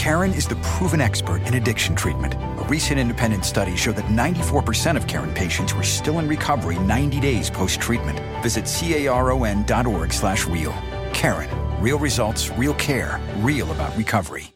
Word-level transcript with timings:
Karen 0.00 0.32
is 0.32 0.48
the 0.48 0.56
proven 0.62 1.02
expert 1.02 1.42
in 1.46 1.56
addiction 1.56 1.94
treatment. 1.94 2.32
A 2.32 2.64
recent 2.70 2.98
independent 2.98 3.44
study 3.44 3.76
showed 3.76 3.96
that 3.96 4.06
94% 4.06 4.96
of 4.96 5.06
Karen 5.06 5.30
patients 5.34 5.74
were 5.74 5.82
still 5.82 6.20
in 6.20 6.26
recovery 6.26 6.78
90 6.78 7.20
days 7.20 7.50
post-treatment. 7.50 8.18
Visit 8.42 8.64
caron.org 8.64 10.10
slash 10.10 10.46
real. 10.46 10.72
Karen. 11.12 11.50
Real 11.82 11.98
results, 11.98 12.48
real 12.56 12.72
care, 12.78 13.20
real 13.40 13.70
about 13.72 13.94
recovery. 13.94 14.54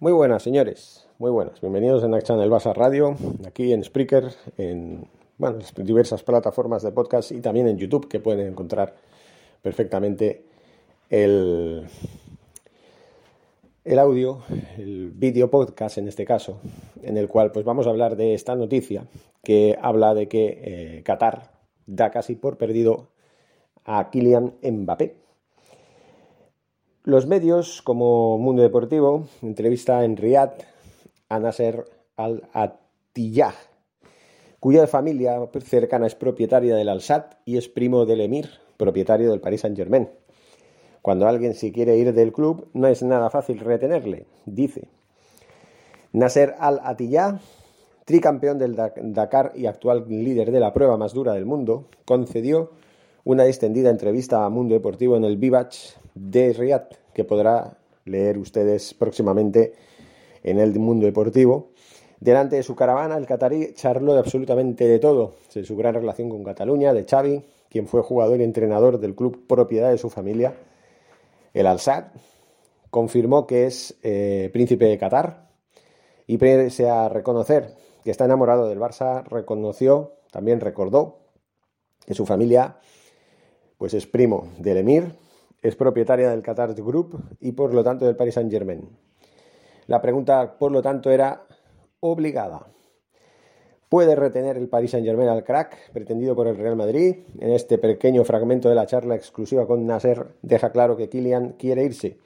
Muy 0.00 0.10
buenas, 0.10 0.42
señores. 0.42 1.06
Muy 1.20 1.30
buenas. 1.30 1.60
Bienvenidos 1.60 2.02
en 2.02 2.20
Channel 2.20 2.50
Basa 2.50 2.72
Radio, 2.72 3.16
aquí 3.46 3.72
en 3.72 3.84
Spreaker, 3.84 4.34
en 4.56 5.06
bueno, 5.36 5.60
diversas 5.76 6.24
plataformas 6.24 6.82
de 6.82 6.90
podcast 6.90 7.30
y 7.30 7.40
también 7.40 7.68
en 7.68 7.78
YouTube, 7.78 8.08
que 8.08 8.18
pueden 8.18 8.48
encontrar 8.48 8.96
perfectamente 9.62 10.47
el, 11.10 11.88
audio, 13.98 14.42
el 14.76 15.10
vídeo 15.10 15.50
podcast 15.50 15.98
en 15.98 16.08
este 16.08 16.24
caso, 16.24 16.60
en 17.02 17.16
el 17.16 17.28
cual 17.28 17.52
pues 17.52 17.64
vamos 17.64 17.86
a 17.86 17.90
hablar 17.90 18.16
de 18.16 18.34
esta 18.34 18.54
noticia 18.54 19.06
que 19.42 19.78
habla 19.80 20.14
de 20.14 20.28
que 20.28 20.60
eh, 20.62 21.02
Qatar 21.04 21.52
da 21.86 22.10
casi 22.10 22.34
por 22.34 22.58
perdido 22.58 23.08
a 23.84 24.10
Kylian 24.10 24.54
Mbappé. 24.62 25.16
Los 27.04 27.26
medios 27.26 27.80
como 27.80 28.36
Mundo 28.36 28.62
Deportivo 28.62 29.26
entrevista 29.40 30.04
en 30.04 30.16
Riyadh 30.16 30.60
a 31.30 31.38
Nasser 31.38 31.84
al-Attiyah, 32.16 33.54
cuya 34.60 34.86
familia 34.86 35.48
cercana 35.64 36.06
es 36.06 36.14
propietaria 36.14 36.76
del 36.76 36.90
Al-Sad 36.90 37.24
y 37.46 37.56
es 37.56 37.68
primo 37.68 38.04
del 38.04 38.20
Emir, 38.20 38.50
propietario 38.76 39.30
del 39.30 39.40
Paris 39.40 39.62
Saint-Germain. 39.62 40.08
Cuando 41.02 41.26
alguien 41.26 41.54
se 41.54 41.72
quiere 41.72 41.96
ir 41.96 42.12
del 42.12 42.32
club, 42.32 42.68
no 42.74 42.88
es 42.88 43.02
nada 43.02 43.30
fácil 43.30 43.60
retenerle, 43.60 44.26
dice. 44.46 44.88
Nasser 46.12 46.54
al-Attiyah, 46.58 47.38
tricampeón 48.04 48.58
del 48.58 48.74
Dakar 48.76 49.52
y 49.54 49.66
actual 49.66 50.06
líder 50.08 50.50
de 50.50 50.60
la 50.60 50.72
prueba 50.72 50.96
más 50.96 51.12
dura 51.12 51.34
del 51.34 51.44
mundo, 51.44 51.86
concedió 52.04 52.70
una 53.24 53.46
extendida 53.46 53.90
entrevista 53.90 54.44
a 54.44 54.48
Mundo 54.48 54.74
Deportivo 54.74 55.16
en 55.16 55.24
el 55.24 55.36
Vivach 55.36 55.74
de 56.14 56.52
Riyadh, 56.52 56.94
que 57.12 57.24
podrá 57.24 57.76
leer 58.06 58.38
ustedes 58.38 58.94
próximamente 58.94 59.74
en 60.42 60.58
el 60.58 60.78
mundo 60.78 61.06
deportivo. 61.06 61.70
Delante 62.20 62.56
de 62.56 62.62
su 62.62 62.74
caravana, 62.74 63.16
el 63.16 63.26
catarí 63.26 63.74
charló 63.74 64.14
de 64.14 64.20
absolutamente 64.20 64.88
de 64.88 64.98
todo, 64.98 65.34
de 65.54 65.64
su 65.64 65.76
gran 65.76 65.94
relación 65.94 66.30
con 66.30 66.42
Cataluña, 66.42 66.92
de 66.92 67.04
Xavi, 67.04 67.44
quien 67.68 67.86
fue 67.86 68.02
jugador 68.02 68.40
y 68.40 68.44
entrenador 68.44 68.98
del 68.98 69.14
club 69.14 69.46
propiedad 69.46 69.90
de 69.90 69.98
su 69.98 70.10
familia, 70.10 70.54
el 71.54 71.66
Al-Sad, 71.66 72.12
confirmó 72.90 73.46
que 73.46 73.66
es 73.66 73.98
eh, 74.02 74.50
príncipe 74.52 74.86
de 74.86 74.98
Qatar 74.98 75.48
y 76.26 76.38
pese 76.38 76.88
a 76.88 77.08
reconocer 77.08 77.74
que 78.04 78.10
está 78.10 78.24
enamorado 78.24 78.68
del 78.68 78.78
Barça, 78.78 79.24
reconoció, 79.24 80.14
también 80.30 80.60
recordó 80.60 81.18
que 82.06 82.14
su 82.14 82.26
familia 82.26 82.78
pues 83.76 83.94
es 83.94 84.06
primo 84.06 84.48
del 84.58 84.78
Emir, 84.78 85.14
es 85.62 85.76
propietaria 85.76 86.30
del 86.30 86.42
Qatar 86.42 86.74
Group 86.74 87.36
y 87.40 87.52
por 87.52 87.74
lo 87.74 87.84
tanto 87.84 88.04
del 88.06 88.16
Paris 88.16 88.34
Saint-Germain. 88.34 88.88
La 89.86 90.00
pregunta, 90.02 90.58
por 90.58 90.70
lo 90.72 90.82
tanto, 90.82 91.10
era 91.10 91.46
obligada. 92.00 92.66
¿Puede 93.88 94.14
retener 94.16 94.56
el 94.56 94.68
Paris 94.68 94.90
Saint-Germain 94.90 95.28
al 95.28 95.44
crack 95.44 95.92
pretendido 95.92 96.36
por 96.36 96.46
el 96.46 96.56
Real 96.56 96.76
Madrid? 96.76 97.16
En 97.38 97.50
este 97.50 97.78
pequeño 97.78 98.24
fragmento 98.24 98.68
de 98.68 98.74
la 98.74 98.86
charla 98.86 99.14
exclusiva 99.14 99.66
con 99.66 99.86
Nasser 99.86 100.26
deja 100.42 100.70
claro 100.72 100.96
que 100.96 101.08
Kylian 101.08 101.54
quiere 101.58 101.84
irse. 101.84 102.18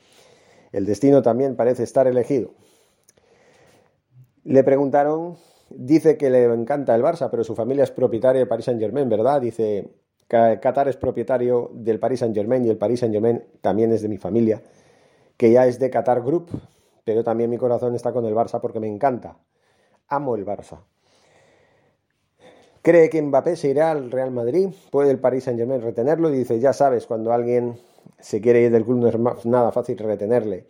El 0.73 0.87
destino 0.87 1.23
también 1.23 1.55
parece 1.55 1.84
estar 1.84 2.06
elegido. 2.06 2.50
Le 4.45 4.65
preguntaron, 4.65 5.37
dice 5.71 6.17
que 6.17 6.31
le 6.31 6.45
encanta 6.45 6.95
el 6.95 7.03
Barça, 7.03 7.28
pero 7.31 7.45
su 7.45 7.55
familia 7.55 7.84
es 7.84 7.91
propietaria 7.93 8.41
de 8.41 8.47
Paris 8.47 8.65
Saint-Germain, 8.65 9.09
¿verdad? 9.09 9.41
Dice, 9.41 9.89
Qatar 10.27 10.89
es 10.89 10.97
propietario 10.97 11.71
del 11.75 12.00
Paris 12.00 12.21
Saint-Germain 12.21 12.65
y 12.65 12.71
el 12.71 12.79
Paris 12.79 13.00
Saint-Germain 13.00 13.44
también 13.61 13.93
es 13.93 14.03
de 14.03 14.09
mi 14.09 14.19
familia, 14.19 14.62
que 15.37 15.53
ya 15.53 15.67
es 15.67 15.79
de 15.79 15.91
Qatar 15.91 16.23
Group 16.23 16.50
pero 17.05 17.25
también 17.25 17.50
mi 17.50 17.59
corazón 17.59 17.94
está 17.94 18.12
con 18.12 18.25
el 18.25 18.34
Barça 18.34 18.61
porque 18.61 18.81
me 18.81 18.89
encanta. 18.89 19.37
Amo 20.09 20.37
el 20.37 20.47
Barça. 20.47 20.84
Cree 22.82 23.09
que 23.09 23.22
Mbappé 23.22 23.56
se 23.56 23.69
irá 23.69 23.93
al 23.93 24.10
Real 24.10 24.32
Madrid, 24.32 24.69
puede 24.91 25.10
el 25.10 25.19
Paris 25.19 25.44
Saint 25.44 25.59
Germain 25.59 25.81
retenerlo 25.81 26.31
y 26.31 26.38
dice, 26.38 26.59
ya 26.59 26.72
sabes, 26.72 27.06
cuando 27.06 27.32
alguien 27.32 27.78
se 28.19 28.41
quiere 28.41 28.62
ir 28.62 28.72
del 28.72 28.84
club 28.84 28.98
no 28.98 29.09
es 29.09 29.47
nada 29.47 29.70
fácil 29.70 29.97
retenerle. 29.98 30.66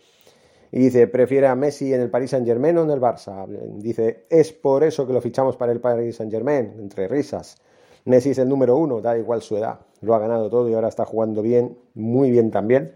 Y 0.70 0.78
dice, 0.78 1.06
prefiere 1.06 1.46
a 1.46 1.54
Messi 1.54 1.92
en 1.92 2.00
el 2.00 2.10
Paris 2.10 2.30
Saint 2.30 2.46
Germain 2.46 2.76
o 2.78 2.82
en 2.82 2.90
el 2.90 3.00
Barça. 3.00 3.46
Dice, 3.76 4.26
es 4.28 4.52
por 4.52 4.84
eso 4.84 5.06
que 5.06 5.12
lo 5.12 5.20
fichamos 5.20 5.56
para 5.56 5.72
el 5.72 5.80
Paris 5.80 6.16
Saint 6.16 6.32
Germain, 6.32 6.74
entre 6.78 7.08
risas. 7.08 7.56
Messi 8.04 8.30
es 8.30 8.38
el 8.38 8.48
número 8.48 8.76
uno, 8.76 9.00
da 9.00 9.16
igual 9.16 9.42
su 9.42 9.56
edad. 9.56 9.80
Lo 10.00 10.14
ha 10.14 10.18
ganado 10.18 10.50
todo 10.50 10.68
y 10.68 10.74
ahora 10.74 10.88
está 10.88 11.04
jugando 11.04 11.40
bien, 11.40 11.78
muy 11.94 12.30
bien 12.30 12.50
también 12.50 12.92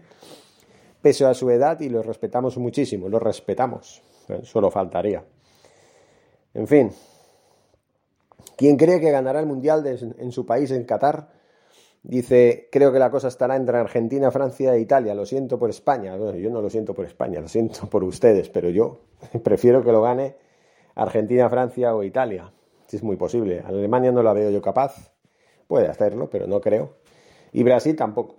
pese 1.01 1.25
a 1.25 1.33
su 1.33 1.49
edad 1.49 1.79
y 1.79 1.89
lo 1.89 2.03
respetamos 2.03 2.57
muchísimo, 2.57 3.07
lo 3.09 3.19
respetamos, 3.19 4.01
¿eh? 4.29 4.41
solo 4.43 4.69
faltaría. 4.69 5.23
En 6.53 6.67
fin, 6.67 6.91
quien 8.57 8.75
cree 8.75 8.99
que 8.99 9.11
ganará 9.11 9.39
el 9.39 9.45
Mundial 9.45 9.85
en 9.85 10.31
su 10.31 10.45
país, 10.45 10.71
en 10.71 10.83
Qatar, 10.83 11.29
dice, 12.03 12.69
creo 12.71 12.91
que 12.91 12.99
la 12.99 13.11
cosa 13.11 13.27
estará 13.27 13.55
entre 13.55 13.77
Argentina, 13.77 14.31
Francia 14.31 14.73
e 14.73 14.79
Italia, 14.79 15.13
lo 15.13 15.25
siento 15.25 15.59
por 15.59 15.69
España, 15.69 16.17
yo 16.17 16.49
no 16.49 16.61
lo 16.61 16.69
siento 16.69 16.93
por 16.93 17.05
España, 17.05 17.39
lo 17.39 17.47
siento 17.47 17.87
por 17.89 18.03
ustedes, 18.03 18.49
pero 18.49 18.69
yo 18.69 19.01
prefiero 19.43 19.83
que 19.83 19.91
lo 19.91 20.01
gane 20.01 20.35
Argentina, 20.95 21.49
Francia 21.49 21.95
o 21.95 22.03
Italia, 22.03 22.51
si 22.87 22.97
es 22.97 23.03
muy 23.03 23.15
posible. 23.15 23.61
Alemania 23.65 24.11
no 24.11 24.23
la 24.23 24.33
veo 24.33 24.49
yo 24.49 24.61
capaz, 24.61 25.13
puede 25.67 25.87
hacerlo, 25.87 26.29
pero 26.29 26.47
no 26.47 26.59
creo. 26.59 26.95
Y 27.53 27.63
Brasil 27.63 27.95
tampoco. 27.95 28.35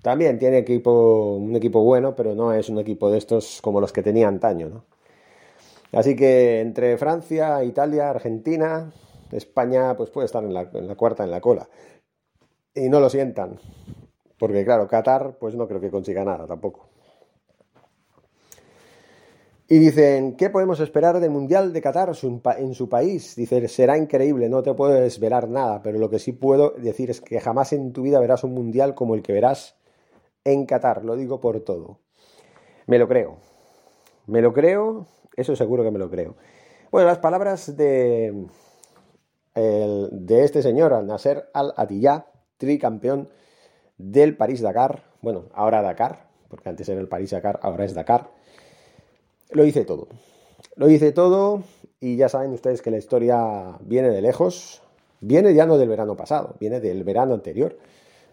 También 0.00 0.38
tiene 0.38 0.58
equipo, 0.58 1.36
un 1.36 1.56
equipo 1.56 1.82
bueno, 1.82 2.14
pero 2.14 2.34
no 2.34 2.52
es 2.52 2.68
un 2.68 2.78
equipo 2.78 3.10
de 3.10 3.18
estos 3.18 3.60
como 3.62 3.80
los 3.80 3.92
que 3.92 4.02
tenía 4.02 4.28
antaño. 4.28 4.68
¿no? 4.68 4.84
Así 5.92 6.14
que 6.14 6.60
entre 6.60 6.98
Francia, 6.98 7.62
Italia, 7.64 8.10
Argentina, 8.10 8.92
España 9.34 9.96
pues 9.96 10.10
puede 10.10 10.26
estar 10.26 10.44
en 10.44 10.54
la, 10.54 10.66
cuarta, 10.96 11.24
en 11.24 11.30
la 11.30 11.40
cola. 11.40 11.68
Y 12.74 12.88
no 12.88 13.00
lo 13.00 13.08
sientan, 13.08 13.58
porque 14.38 14.64
claro, 14.64 14.88
Qatar 14.88 15.36
pues 15.38 15.54
no 15.54 15.68
creo 15.68 15.80
que 15.80 15.90
consiga 15.90 16.24
nada 16.24 16.46
tampoco. 16.46 16.88
Y 19.66 19.78
dicen, 19.78 20.36
¿qué 20.36 20.50
podemos 20.50 20.78
esperar 20.80 21.20
del 21.20 21.30
Mundial 21.30 21.72
de 21.72 21.80
Qatar 21.80 22.12
en 22.58 22.74
su 22.74 22.88
país? 22.88 23.34
Dice, 23.34 23.66
será 23.68 23.96
increíble, 23.96 24.48
no 24.48 24.62
te 24.62 24.74
puedo 24.74 24.92
desvelar 24.92 25.48
nada, 25.48 25.82
pero 25.82 25.98
lo 25.98 26.10
que 26.10 26.18
sí 26.18 26.32
puedo 26.32 26.70
decir 26.70 27.10
es 27.10 27.20
que 27.20 27.40
jamás 27.40 27.72
en 27.72 27.92
tu 27.92 28.02
vida 28.02 28.20
verás 28.20 28.44
un 28.44 28.52
Mundial 28.52 28.94
como 28.94 29.14
el 29.14 29.22
que 29.22 29.32
verás 29.32 29.76
en 30.44 30.66
Qatar, 30.66 31.04
lo 31.04 31.16
digo 31.16 31.40
por 31.40 31.60
todo. 31.60 31.98
Me 32.86 32.98
lo 32.98 33.08
creo. 33.08 33.38
Me 34.26 34.42
lo 34.42 34.52
creo, 34.52 35.06
eso 35.36 35.56
seguro 35.56 35.82
que 35.82 35.90
me 35.90 35.98
lo 35.98 36.10
creo. 36.10 36.36
Bueno, 36.90 37.08
las 37.08 37.18
palabras 37.18 37.76
de, 37.76 38.46
de 39.54 40.44
este 40.44 40.62
señor, 40.62 41.02
Nasser 41.04 41.48
Al-Attiyah, 41.52 42.26
tricampeón 42.56 43.28
del 43.98 44.36
París-Dakar, 44.36 45.04
bueno, 45.22 45.44
ahora 45.54 45.82
Dakar, 45.82 46.28
porque 46.48 46.68
antes 46.68 46.88
era 46.88 47.00
el 47.00 47.08
París-Dakar, 47.08 47.60
ahora 47.62 47.84
es 47.84 47.94
Dakar, 47.94 48.30
lo 49.50 49.62
dice 49.62 49.84
todo. 49.84 50.08
Lo 50.76 50.86
dice 50.86 51.12
todo 51.12 51.62
y 52.00 52.16
ya 52.16 52.28
saben 52.28 52.52
ustedes 52.52 52.82
que 52.82 52.90
la 52.90 52.98
historia 52.98 53.78
viene 53.80 54.10
de 54.10 54.22
lejos, 54.22 54.82
viene 55.20 55.54
ya 55.54 55.66
no 55.66 55.78
del 55.78 55.88
verano 55.88 56.16
pasado, 56.16 56.56
viene 56.58 56.80
del 56.80 57.04
verano 57.04 57.34
anterior 57.34 57.76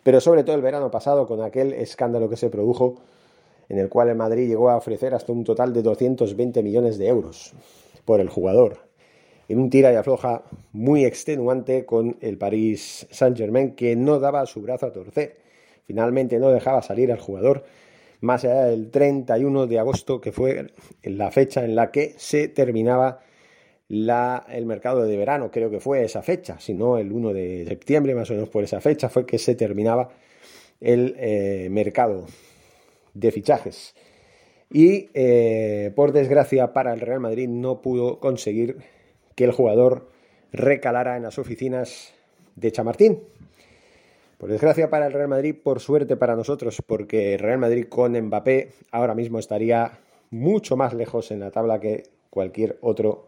pero 0.04 0.20
sobre 0.22 0.44
todo 0.44 0.56
el 0.56 0.62
verano 0.62 0.90
pasado 0.92 1.28
con 1.28 1.42
aquel 1.42 1.74
escándalo 1.74 2.30
que 2.30 2.38
se 2.38 2.50
produjo 2.50 2.96
en 3.70 3.78
el 3.78 3.90
cual 3.90 4.10
el 4.10 4.16
Madrid 4.16 4.48
llegó 4.48 4.70
a 4.70 4.78
ofrecer 4.78 5.14
hasta 5.14 5.32
un 5.32 5.44
total 5.44 5.74
de 5.74 5.82
220 5.82 6.62
millones 6.64 6.98
de 6.98 7.08
euros 7.08 7.54
por 8.06 8.20
el 8.20 8.30
jugador. 8.30 8.80
En 9.52 9.60
un 9.60 9.70
tira 9.70 9.92
y 9.92 9.96
afloja 9.96 10.44
muy 10.72 11.04
extenuante 11.04 11.86
con 11.86 12.18
el 12.22 12.38
Paris 12.38 13.06
Saint-Germain 13.12 13.76
que 13.76 13.98
no 13.98 14.20
daba 14.20 14.46
su 14.46 14.62
brazo 14.62 14.86
a 14.86 14.94
torcer. 14.94 15.38
Finalmente 15.86 16.40
no 16.40 16.52
dejaba 16.52 16.82
salir 16.82 17.12
al 17.12 17.20
jugador 17.20 17.66
más 18.22 18.46
allá 18.46 18.66
del 18.68 18.90
31 18.92 19.68
de 19.68 19.80
agosto, 19.80 20.22
que 20.22 20.32
fue 20.32 20.68
la 21.04 21.32
fecha 21.32 21.66
en 21.66 21.76
la 21.76 21.92
que 21.92 22.14
se 22.18 22.48
terminaba 22.48 23.20
la, 23.90 24.46
el 24.48 24.66
mercado 24.66 25.04
de 25.04 25.18
verano, 25.18 25.52
creo 25.52 25.70
que 25.70 25.82
fue 25.82 26.06
esa 26.06 26.22
fecha, 26.22 26.58
si 26.60 26.74
no 26.74 26.98
el 26.98 27.12
1 27.12 27.34
de 27.34 27.66
septiembre, 27.68 28.16
más 28.16 28.30
o 28.30 28.36
menos 28.36 28.48
por 28.48 28.64
esa 28.64 28.80
fecha, 28.80 29.10
fue 29.10 29.26
que 29.26 29.38
se 29.38 29.56
terminaba 29.56 30.12
el 30.80 31.16
eh, 31.18 31.68
mercado 31.70 32.26
de 33.14 33.32
fichajes. 33.34 33.96
Y 34.72 35.10
eh, 35.14 35.92
por 35.94 36.14
desgracia 36.14 36.72
para 36.72 36.94
el 36.94 37.02
Real 37.02 37.20
Madrid 37.20 37.50
no 37.50 37.82
pudo 37.82 38.22
conseguir 38.22 38.78
el 39.44 39.52
jugador 39.52 40.10
recalara 40.52 41.18
en 41.18 41.24
las 41.24 41.38
oficinas 41.40 42.14
de 42.56 42.72
Chamartín. 42.72 43.20
Por 44.38 44.50
desgracia 44.50 44.90
para 44.90 45.06
el 45.06 45.14
Real 45.14 45.28
Madrid, 45.28 45.56
por 45.62 45.80
suerte 45.80 46.18
para 46.18 46.36
nosotros, 46.36 46.82
porque 46.86 47.36
el 47.36 47.40
Real 47.40 47.60
Madrid 47.60 47.86
con 47.88 48.20
Mbappé 48.20 48.72
ahora 48.92 49.14
mismo 49.14 49.38
estaría 49.38 50.00
mucho 50.32 50.76
más 50.76 50.94
lejos 50.94 51.30
en 51.32 51.42
la 51.42 51.52
tabla 51.52 51.80
que 51.80 52.04
cualquier 52.30 52.78
otro 52.82 53.28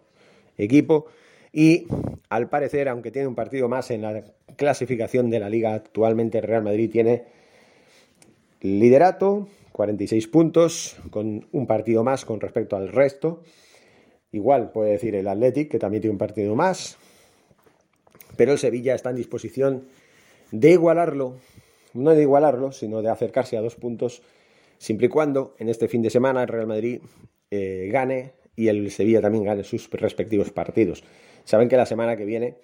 equipo. 0.57 1.05
Y 1.51 1.85
al 2.29 2.49
parecer, 2.49 2.89
aunque 2.89 3.11
tiene 3.11 3.27
un 3.27 3.35
partido 3.35 3.69
más 3.69 3.91
en 3.91 4.01
la 4.01 4.23
clasificación 4.55 5.29
de 5.29 5.39
la 5.39 5.49
liga, 5.49 5.75
actualmente 5.75 6.39
el 6.39 6.45
Real 6.45 6.63
Madrid 6.63 6.89
tiene 6.91 7.25
liderato, 8.61 9.47
46 9.71 10.27
puntos, 10.29 10.97
con 11.11 11.45
un 11.51 11.67
partido 11.67 12.03
más 12.03 12.25
con 12.25 12.39
respecto 12.39 12.75
al 12.75 12.87
resto. 12.87 13.43
Igual 14.33 14.71
puede 14.71 14.91
decir 14.91 15.15
el 15.15 15.27
Athletic, 15.27 15.71
que 15.71 15.79
también 15.79 16.01
tiene 16.01 16.11
un 16.11 16.17
partido 16.17 16.55
más. 16.55 16.97
Pero 18.35 18.51
el 18.51 18.57
Sevilla 18.57 18.95
está 18.95 19.11
en 19.11 19.15
disposición 19.15 19.87
de 20.51 20.71
igualarlo, 20.71 21.37
no 21.93 22.11
de 22.11 22.23
igualarlo, 22.23 22.71
sino 22.71 23.01
de 23.01 23.09
acercarse 23.09 23.57
a 23.57 23.61
dos 23.61 23.75
puntos, 23.75 24.23
siempre 24.79 25.05
y 25.05 25.09
cuando 25.09 25.55
en 25.59 25.69
este 25.69 25.87
fin 25.87 26.01
de 26.01 26.09
semana 26.09 26.41
el 26.41 26.47
Real 26.47 26.65
Madrid 26.65 26.99
eh, 27.51 27.89
gane 27.91 28.33
y 28.55 28.67
el 28.67 28.89
Sevilla 28.89 29.21
también 29.21 29.43
gane 29.43 29.63
sus 29.63 29.89
respectivos 29.91 30.51
partidos. 30.51 31.03
Saben 31.43 31.69
que 31.69 31.77
la 31.77 31.85
semana 31.85 32.17
que 32.17 32.25
viene 32.25 32.57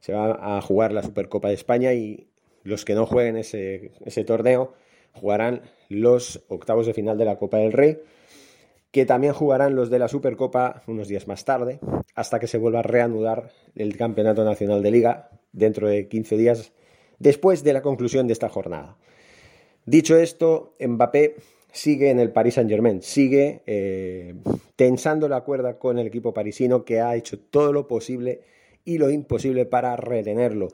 se 0.00 0.12
va 0.12 0.58
a 0.58 0.60
jugar 0.60 0.92
la 0.92 1.02
Supercopa 1.02 1.48
de 1.48 1.54
España 1.54 1.94
y 1.94 2.28
los 2.62 2.84
que 2.84 2.94
no 2.94 3.06
jueguen 3.06 3.38
ese, 3.38 3.92
ese 4.04 4.24
torneo 4.24 4.74
jugarán 5.12 5.62
los 5.88 6.44
octavos 6.48 6.86
de 6.86 6.92
final 6.92 7.16
de 7.16 7.24
la 7.24 7.36
Copa 7.38 7.58
del 7.58 7.72
Rey, 7.72 7.98
que 8.94 9.06
también 9.06 9.32
jugarán 9.32 9.74
los 9.74 9.90
de 9.90 9.98
la 9.98 10.06
Supercopa 10.06 10.84
unos 10.86 11.08
días 11.08 11.26
más 11.26 11.44
tarde, 11.44 11.80
hasta 12.14 12.38
que 12.38 12.46
se 12.46 12.58
vuelva 12.58 12.78
a 12.78 12.82
reanudar 12.84 13.50
el 13.74 13.96
Campeonato 13.96 14.44
Nacional 14.44 14.84
de 14.84 14.92
Liga 14.92 15.30
dentro 15.52 15.88
de 15.88 16.06
15 16.06 16.36
días 16.36 16.72
después 17.18 17.64
de 17.64 17.72
la 17.72 17.82
conclusión 17.82 18.28
de 18.28 18.34
esta 18.34 18.48
jornada. 18.48 18.96
Dicho 19.84 20.16
esto, 20.16 20.76
Mbappé 20.78 21.34
sigue 21.72 22.10
en 22.10 22.20
el 22.20 22.30
Paris 22.30 22.54
Saint-Germain, 22.54 23.02
sigue 23.02 23.62
eh, 23.66 24.36
tensando 24.76 25.28
la 25.28 25.40
cuerda 25.40 25.76
con 25.76 25.98
el 25.98 26.06
equipo 26.06 26.32
parisino 26.32 26.84
que 26.84 27.00
ha 27.00 27.16
hecho 27.16 27.40
todo 27.40 27.72
lo 27.72 27.88
posible 27.88 28.42
y 28.84 28.98
lo 28.98 29.10
imposible 29.10 29.66
para 29.66 29.96
retenerlo, 29.96 30.68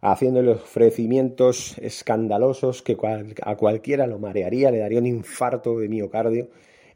haciéndole 0.00 0.50
ofrecimientos 0.50 1.78
escandalosos 1.78 2.82
que 2.82 2.96
a 3.42 3.56
cualquiera 3.56 4.08
lo 4.08 4.18
marearía, 4.18 4.72
le 4.72 4.78
daría 4.78 4.98
un 4.98 5.06
infarto 5.06 5.78
de 5.78 5.88
miocardio 5.88 6.48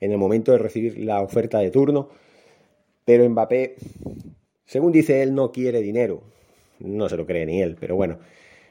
en 0.04 0.12
el 0.12 0.18
momento 0.18 0.52
de 0.52 0.58
recibir 0.58 0.98
la 0.98 1.22
oferta 1.22 1.58
de 1.58 1.70
turno. 1.70 2.08
Pero 3.04 3.28
Mbappé, 3.28 3.76
según 4.66 4.92
dice 4.92 5.22
él, 5.22 5.34
no 5.34 5.50
quiere 5.50 5.80
dinero. 5.80 6.22
No 6.80 7.08
se 7.08 7.16
lo 7.16 7.26
cree 7.26 7.46
ni 7.46 7.62
él, 7.62 7.76
pero 7.78 7.96
bueno, 7.96 8.18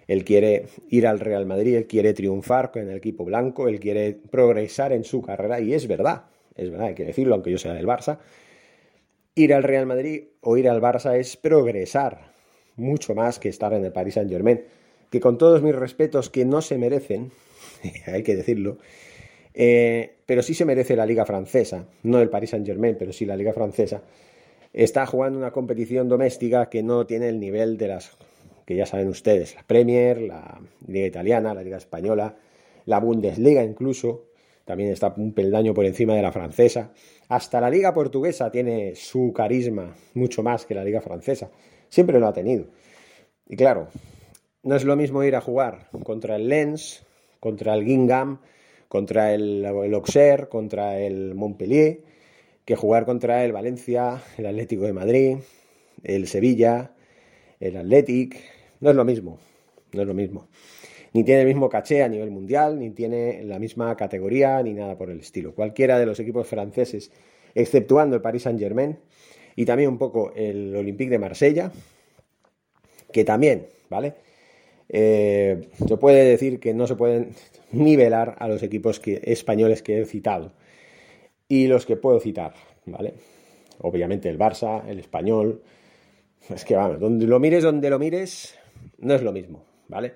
él 0.08 0.24
quiere 0.24 0.68
ir 0.90 1.08
al 1.08 1.20
Real 1.20 1.46
Madrid, 1.46 1.76
él 1.76 1.88
quiere 1.88 2.14
triunfar 2.14 2.72
con 2.72 2.90
el 2.90 2.98
equipo 2.98 3.26
blanco, 3.26 3.68
él 3.68 3.80
quiere 3.80 4.14
progresar 4.14 4.92
en 4.92 5.04
su 5.04 5.22
carrera 5.22 5.60
y 5.60 5.74
es 5.74 5.88
verdad, 5.88 6.26
es 6.56 6.70
verdad, 6.70 6.88
hay 6.88 6.96
que 6.96 7.06
decirlo, 7.06 7.34
aunque 7.34 7.52
yo 7.52 7.58
sea 7.58 7.74
del 7.74 7.88
Barça. 7.88 8.20
Ir 9.36 9.54
al 9.54 9.64
Real 9.64 9.86
Madrid 9.86 10.26
o 10.42 10.58
ir 10.58 10.70
al 10.70 10.82
Barça 10.82 11.18
es 11.18 11.38
progresar 11.38 12.34
mucho 12.76 13.16
más 13.16 13.40
que 13.40 13.50
estar 13.50 13.74
en 13.74 13.86
el 13.86 13.92
Paris 13.92 14.16
Saint 14.16 14.30
Germain, 14.30 14.62
que 15.10 15.20
con 15.20 15.38
todos 15.38 15.64
mis 15.64 15.76
respetos 15.76 16.30
que 16.30 16.46
no 16.46 16.62
se 16.62 16.78
merecen, 16.78 17.32
hay 18.06 18.24
que 18.24 18.36
decirlo, 18.36 18.78
eh, 19.54 20.18
pero 20.26 20.42
sí 20.42 20.54
se 20.54 20.66
merece 20.66 20.96
la 20.96 21.06
liga 21.06 21.26
francesa, 21.26 21.88
no 22.04 22.20
el 22.20 22.30
Paris 22.30 22.52
Saint 22.52 22.66
Germain, 22.66 22.96
pero 22.98 23.14
sí 23.14 23.26
la 23.26 23.36
liga 23.36 23.54
francesa, 23.54 24.02
está 24.72 25.06
jugando 25.06 25.38
una 25.38 25.52
competición 25.52 26.10
doméstica 26.10 26.70
que 26.70 26.84
no 26.84 27.06
tiene 27.06 27.30
el 27.30 27.40
nivel 27.40 27.78
de 27.78 27.88
las 27.90 28.12
que 28.66 28.76
ya 28.76 28.86
saben 28.86 29.10
ustedes, 29.10 29.56
la 29.56 29.64
Premier, 29.64 30.22
la 30.22 30.62
Liga 30.88 31.08
Italiana, 31.08 31.54
la 31.54 31.64
Liga 31.64 31.78
Española, 31.78 32.38
la 32.86 33.00
Bundesliga 33.00 33.64
incluso, 33.64 34.28
también 34.66 34.92
está 34.92 35.14
un 35.18 35.34
peldaño 35.34 35.74
por 35.74 35.86
encima 35.86 36.16
de 36.16 36.22
la 36.22 36.32
francesa. 36.32 36.92
Hasta 37.28 37.60
la 37.60 37.70
Liga 37.70 37.94
Portuguesa 37.94 38.50
tiene 38.50 38.96
su 38.96 39.34
carisma 39.34 39.94
mucho 40.14 40.42
más 40.42 40.66
que 40.66 40.74
la 40.74 40.86
Liga 40.86 41.02
Francesa. 41.02 41.50
Siempre 41.90 42.20
lo 42.20 42.28
ha 42.28 42.34
tenido. 42.34 42.68
Y 43.48 43.58
claro, 43.58 43.90
no 44.64 44.76
es 44.76 44.86
lo 44.86 44.96
mismo 44.96 45.24
ir 45.24 45.36
a 45.36 45.42
jugar 45.42 45.90
contra 46.04 46.38
el 46.38 46.48
Lens, 46.48 47.06
contra 47.40 47.74
el 47.74 47.84
Gingham, 47.84 48.40
contra 48.94 49.34
el, 49.34 49.66
Auxerre, 49.66 50.48
contra 50.50 51.00
el 51.00 51.34
Montpellier, 51.34 52.02
que 52.64 52.76
jugar 52.76 53.06
contra 53.06 53.44
el 53.44 53.52
Valencia, 53.52 54.22
el 54.38 54.46
Atlético 54.46 54.84
de 54.84 54.94
Madrid, 54.94 55.38
el 56.04 56.28
Sevilla, 56.28 56.92
el 57.60 57.76
Athletic, 57.76 58.40
no 58.82 58.92
es 58.92 58.96
lo 58.96 59.04
mismo, 59.04 59.40
no 59.94 60.02
es 60.02 60.08
lo 60.08 60.14
mismo. 60.14 60.48
Ni 61.12 61.24
tiene 61.24 61.42
el 61.42 61.48
mismo 61.48 61.70
caché 61.70 62.04
a 62.04 62.08
nivel 62.08 62.30
mundial, 62.30 62.78
ni 62.78 62.92
tiene 62.92 63.44
la 63.44 63.58
misma 63.58 63.98
categoría, 63.98 64.62
ni 64.62 64.76
nada 64.76 64.96
por 64.96 65.10
el 65.10 65.22
estilo. 65.22 65.56
Cualquiera 65.56 65.98
de 65.98 66.06
los 66.06 66.20
equipos 66.20 66.46
franceses, 66.46 67.12
exceptuando 67.56 68.16
el 68.16 68.22
Paris 68.22 68.44
Saint-Germain 68.44 69.00
y 69.56 69.66
también 69.66 69.90
un 69.90 69.98
poco 69.98 70.34
el 70.36 70.76
Olympique 70.76 71.10
de 71.10 71.18
Marsella, 71.18 71.72
que 73.12 73.24
también, 73.24 73.66
¿vale? 73.90 74.14
Eh, 74.96 75.70
se 75.88 75.98
puede 75.98 76.24
decir 76.24 76.60
que 76.60 76.76
no 76.76 76.86
se 76.86 76.96
pueden 76.96 77.30
nivelar 77.72 78.36
a 78.38 78.48
los 78.48 78.62
equipos 78.62 79.02
españoles 79.04 79.82
que 79.82 80.00
he 80.00 80.06
citado 80.06 80.52
y 81.48 81.66
los 81.66 81.88
que 81.88 81.98
puedo 81.98 82.20
citar, 82.20 82.54
¿vale? 82.86 83.16
Obviamente 83.80 84.30
el 84.30 84.38
Barça, 84.38 84.88
el 84.88 85.00
Español, 85.00 85.64
es 86.48 86.64
que 86.64 86.76
vamos, 86.76 87.00
donde 87.00 87.26
lo 87.26 87.40
mires, 87.40 87.64
donde 87.64 87.90
lo 87.90 87.98
mires, 87.98 88.56
no 89.00 89.16
es 89.16 89.24
lo 89.24 89.32
mismo, 89.32 89.66
¿vale? 89.88 90.14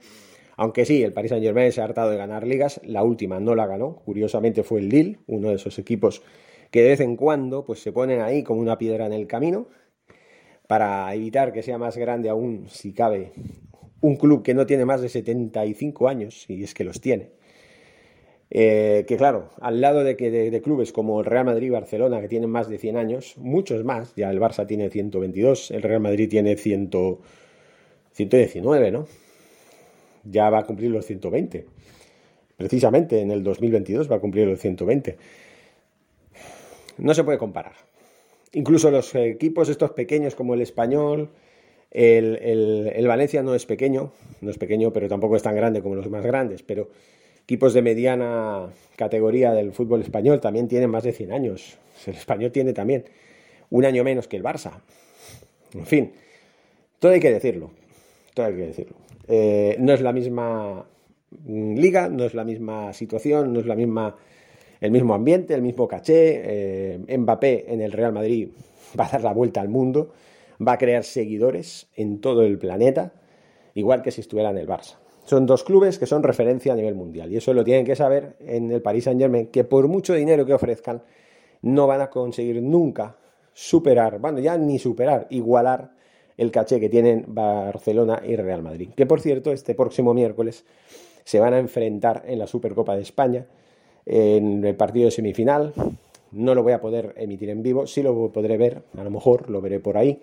Aunque 0.57 0.85
sí, 0.85 1.03
el 1.03 1.11
Paris 1.11 1.29
Saint 1.29 1.43
Germain 1.43 1.71
se 1.71 1.81
ha 1.81 1.85
hartado 1.85 2.11
de 2.11 2.17
ganar 2.17 2.45
ligas, 2.45 2.79
la 2.83 3.03
última 3.03 3.39
no 3.39 3.55
la 3.55 3.65
ganó, 3.65 3.95
curiosamente 4.05 4.61
fue 4.61 4.79
el 4.79 4.89
Lille, 4.89 5.19
uno 5.25 5.49
de 5.49 5.55
esos 5.55 5.79
equipos 5.79 6.21
que 6.69 6.83
de 6.83 6.89
vez 6.89 6.99
en 6.99 7.15
cuando 7.15 7.65
pues 7.65 7.79
se 7.79 7.91
ponen 7.91 8.21
ahí 8.21 8.43
como 8.43 8.61
una 8.61 8.77
piedra 8.77 9.05
en 9.05 9.13
el 9.13 9.25
camino 9.25 9.69
para 10.67 11.13
evitar 11.15 11.51
que 11.51 11.63
sea 11.63 11.77
más 11.77 11.97
grande 11.97 12.29
aún, 12.29 12.67
si 12.67 12.93
cabe, 12.93 13.31
un 14.01 14.15
club 14.15 14.43
que 14.43 14.53
no 14.53 14.65
tiene 14.65 14.85
más 14.85 15.01
de 15.01 15.09
75 15.09 16.07
años, 16.07 16.45
y 16.47 16.63
es 16.63 16.73
que 16.73 16.83
los 16.83 17.01
tiene. 17.01 17.31
Eh, 18.49 19.03
que 19.07 19.17
claro, 19.17 19.49
al 19.59 19.81
lado 19.81 20.03
de, 20.03 20.15
que 20.15 20.31
de, 20.31 20.61
clubes 20.61 20.93
como 20.93 21.19
el 21.19 21.25
Real 21.25 21.45
Madrid 21.45 21.67
y 21.67 21.71
Barcelona, 21.71 22.21
que 22.21 22.29
tienen 22.29 22.49
más 22.49 22.69
de 22.69 22.77
100 22.77 22.97
años, 22.97 23.35
muchos 23.37 23.83
más, 23.83 24.13
ya 24.15 24.29
el 24.29 24.39
Barça 24.39 24.65
tiene 24.65 24.89
122, 24.89 25.71
el 25.71 25.81
Real 25.81 25.99
Madrid 25.99 26.29
tiene 26.29 26.55
100, 26.55 26.89
119, 28.13 28.91
¿no? 28.91 29.07
Ya 30.23 30.49
va 30.49 30.59
a 30.59 30.65
cumplir 30.65 30.91
los 30.91 31.05
120. 31.05 31.65
Precisamente 32.55 33.21
en 33.21 33.31
el 33.31 33.43
2022 33.43 34.09
va 34.09 34.15
a 34.15 34.19
cumplir 34.19 34.47
los 34.47 34.59
120. 34.59 35.17
No 36.97 37.13
se 37.13 37.23
puede 37.23 37.37
comparar. 37.37 37.73
Incluso 38.53 38.89
los 38.89 39.13
equipos 39.13 39.69
estos 39.69 39.91
pequeños 39.91 40.35
como 40.35 40.53
el 40.53 40.61
español, 40.61 41.29
el, 41.91 43.05
Valencia 43.07 43.43
no 43.43 43.55
es 43.55 43.65
pequeño, 43.65 44.11
no 44.41 44.49
es 44.49 44.57
pequeño, 44.57 44.91
pero 44.93 45.07
tampoco 45.07 45.35
es 45.35 45.43
tan 45.43 45.55
grande 45.55 45.81
como 45.81 45.95
los 45.95 46.09
más 46.09 46.25
grandes, 46.25 46.63
pero 46.63 46.89
equipos 47.43 47.73
de 47.73 47.81
mediana 47.81 48.67
categoría 48.95 49.53
del 49.53 49.71
fútbol 49.71 50.01
español 50.01 50.39
también 50.39 50.67
tienen 50.67 50.89
más 50.89 51.03
de 51.03 51.13
100 51.13 51.31
años. 51.31 51.77
El 52.05 52.15
español 52.15 52.51
tiene 52.51 52.73
también 52.73 53.05
un 53.69 53.85
año 53.85 54.03
menos 54.03 54.27
que 54.27 54.37
el 54.37 54.43
Barça. 54.43 54.81
En 55.73 55.85
fin, 55.85 56.11
todo 56.99 57.11
hay 57.11 57.19
que 57.19 57.31
decirlo. 57.31 57.71
Todo 58.33 58.47
hay 58.47 58.55
que 58.55 58.67
decirlo. 58.67 58.95
Eh, 59.27 59.75
no 59.79 59.93
es 59.93 60.01
la 60.01 60.13
misma 60.13 60.85
liga, 61.45 62.09
no 62.09 62.23
es 62.23 62.33
la 62.33 62.43
misma 62.43 62.93
situación, 62.93 63.53
no 63.53 63.59
es 63.59 63.65
la 63.65 63.75
misma, 63.75 64.15
el 64.79 64.91
mismo 64.91 65.13
ambiente, 65.13 65.53
el 65.53 65.61
mismo 65.61 65.87
caché. 65.87 66.41
Eh, 66.43 67.17
Mbappé 67.17 67.65
en 67.73 67.81
el 67.81 67.91
Real 67.91 68.13
Madrid 68.13 68.49
va 68.99 69.05
a 69.05 69.09
dar 69.09 69.23
la 69.23 69.33
vuelta 69.33 69.61
al 69.61 69.69
mundo, 69.69 70.13
va 70.65 70.73
a 70.73 70.77
crear 70.77 71.03
seguidores 71.03 71.87
en 71.95 72.19
todo 72.19 72.43
el 72.43 72.57
planeta, 72.57 73.13
igual 73.73 74.01
que 74.01 74.11
si 74.11 74.21
estuviera 74.21 74.49
en 74.49 74.57
el 74.57 74.67
Barça. 74.67 74.95
Son 75.25 75.45
dos 75.45 75.63
clubes 75.63 75.99
que 75.99 76.05
son 76.05 76.23
referencia 76.23 76.73
a 76.73 76.75
nivel 76.75 76.95
mundial 76.95 77.31
y 77.31 77.37
eso 77.37 77.53
lo 77.53 77.63
tienen 77.63 77.85
que 77.85 77.95
saber 77.95 78.37
en 78.39 78.71
el 78.71 78.81
Paris 78.81 79.03
Saint 79.03 79.19
Germain, 79.19 79.47
que 79.47 79.63
por 79.63 79.87
mucho 79.87 80.13
dinero 80.13 80.45
que 80.45 80.53
ofrezcan 80.53 81.03
no 81.61 81.85
van 81.85 82.01
a 82.01 82.09
conseguir 82.09 82.61
nunca 82.61 83.17
superar, 83.53 84.19
bueno, 84.19 84.39
ya 84.39 84.57
ni 84.57 84.79
superar, 84.79 85.27
igualar 85.29 85.91
el 86.37 86.51
caché 86.51 86.79
que 86.79 86.89
tienen 86.89 87.25
Barcelona 87.27 88.21
y 88.25 88.35
Real 88.35 88.61
Madrid. 88.61 88.89
Que 88.95 89.05
por 89.05 89.19
cierto, 89.19 89.51
este 89.51 89.75
próximo 89.75 90.13
miércoles 90.13 90.63
se 91.23 91.39
van 91.39 91.53
a 91.53 91.59
enfrentar 91.59 92.23
en 92.25 92.39
la 92.39 92.47
Supercopa 92.47 92.95
de 92.95 93.01
España 93.01 93.47
en 94.05 94.63
el 94.63 94.75
partido 94.75 95.05
de 95.05 95.11
semifinal. 95.11 95.73
No 96.31 96.55
lo 96.55 96.63
voy 96.63 96.73
a 96.73 96.79
poder 96.79 97.13
emitir 97.17 97.49
en 97.49 97.63
vivo, 97.63 97.87
sí 97.87 98.01
lo 98.01 98.31
podré 98.31 98.57
ver, 98.57 98.83
a 98.97 99.03
lo 99.03 99.09
mejor 99.09 99.49
lo 99.49 99.59
veré 99.59 99.79
por 99.79 99.97
ahí, 99.97 100.21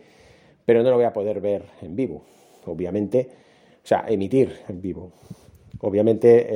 pero 0.64 0.82
no 0.82 0.90
lo 0.90 0.96
voy 0.96 1.04
a 1.04 1.12
poder 1.12 1.40
ver 1.40 1.64
en 1.82 1.94
vivo, 1.94 2.24
obviamente, 2.66 3.28
o 3.82 3.86
sea, 3.86 4.04
emitir 4.08 4.60
en 4.68 4.80
vivo. 4.80 5.12
Obviamente 5.80 6.46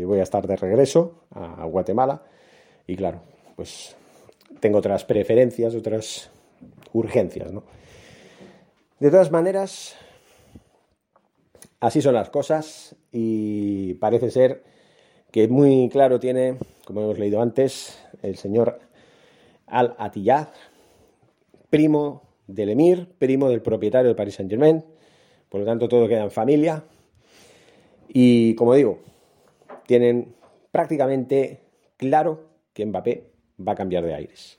eh, 0.00 0.04
voy 0.04 0.18
a 0.18 0.24
estar 0.24 0.46
de 0.46 0.56
regreso 0.56 1.26
a 1.30 1.64
Guatemala 1.64 2.22
y 2.86 2.96
claro, 2.96 3.20
pues 3.56 3.94
tengo 4.60 4.78
otras 4.78 5.04
preferencias, 5.04 5.74
otras 5.74 6.30
urgencias, 6.92 7.52
¿no? 7.52 7.64
De 8.98 9.10
todas 9.10 9.30
maneras, 9.30 9.96
así 11.80 12.00
son 12.00 12.14
las 12.14 12.30
cosas 12.30 12.96
y 13.12 13.94
parece 13.94 14.30
ser 14.30 14.62
que 15.30 15.48
muy 15.48 15.88
claro 15.90 16.20
tiene, 16.20 16.56
como 16.86 17.02
hemos 17.02 17.18
leído 17.18 17.42
antes, 17.42 17.98
el 18.22 18.36
señor 18.36 18.80
Al-Attiyah, 19.66 20.52
primo 21.70 22.22
del 22.46 22.70
emir, 22.70 23.08
primo 23.18 23.48
del 23.48 23.62
propietario 23.62 24.08
del 24.08 24.16
Paris 24.16 24.34
Saint-Germain, 24.34 24.84
por 25.48 25.60
lo 25.60 25.66
tanto 25.66 25.88
todo 25.88 26.08
queda 26.08 26.24
en 26.24 26.30
familia 26.30 26.84
y 28.08 28.54
como 28.54 28.74
digo, 28.74 28.98
tienen 29.86 30.34
prácticamente 30.70 31.60
claro 31.96 32.40
que 32.72 32.86
Mbappé 32.86 33.30
va 33.66 33.72
a 33.72 33.76
cambiar 33.76 34.04
de 34.04 34.14
aires. 34.14 34.58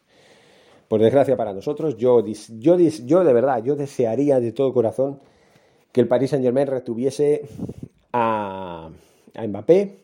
Por 0.88 1.02
desgracia 1.02 1.36
para 1.36 1.54
nosotros, 1.54 1.98
yo, 1.98 2.24
yo, 2.26 2.78
yo 2.78 3.24
de 3.24 3.34
verdad, 3.34 3.64
yo 3.64 3.76
desearía 3.76 4.40
de 4.40 4.52
todo 4.52 4.74
corazón 4.74 5.20
que 5.92 6.02
el 6.02 6.08
Paris 6.08 6.32
Saint 6.32 6.44
Germain 6.44 6.68
retuviese 6.68 7.48
a, 8.14 8.90
a 9.34 9.48
Mbappé, 9.48 10.00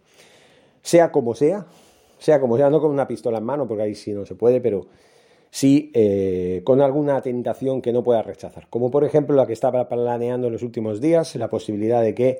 sea 0.81 1.11
como 1.11 1.35
sea, 1.35 1.67
sea 2.17 2.39
como 2.39 2.57
sea, 2.57 2.69
no 2.69 2.81
con 2.81 2.91
una 2.91 3.07
pistola 3.07 3.37
en 3.37 3.43
mano, 3.43 3.67
porque 3.67 3.83
ahí 3.83 3.95
sí 3.95 4.13
no 4.13 4.25
se 4.25 4.35
puede, 4.35 4.61
pero 4.61 4.87
sí 5.51 5.91
eh, 5.93 6.61
con 6.63 6.81
alguna 6.81 7.21
tentación 7.21 7.81
que 7.83 7.93
no 7.93 8.03
pueda 8.03 8.23
rechazar. 8.23 8.67
Como 8.69 8.89
por 8.89 9.03
ejemplo 9.03 9.35
la 9.35 9.45
que 9.45 9.53
estaba 9.53 9.87
planeando 9.87 10.47
en 10.47 10.53
los 10.53 10.63
últimos 10.63 10.99
días, 10.99 11.35
la 11.35 11.49
posibilidad 11.49 12.01
de 12.01 12.15
que 12.15 12.39